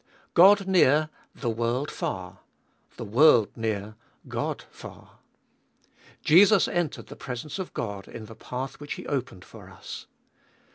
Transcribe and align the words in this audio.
2. 0.01 0.07
God 0.33 0.67
near, 0.67 1.09
the 1.35 1.51
world 1.51 1.91
far; 1.91 2.39
the 2.97 3.05
world 3.05 3.55
near, 3.55 3.93
God 4.27 4.63
far. 4.71 5.19
Jesus 6.23 6.67
entered 6.67 7.05
the 7.05 7.15
presence 7.15 7.59
of 7.59 7.71
God 7.75 8.07
in 8.07 8.25
the 8.25 8.33
path 8.33 8.79
which 8.79 8.93
He 8.95 9.05
opened 9.05 9.43
up 9.43 9.47
for 9.49 9.69
us. 9.69 10.07